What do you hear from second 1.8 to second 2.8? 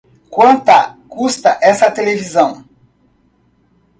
televisão?